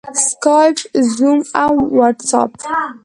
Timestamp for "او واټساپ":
1.63-2.51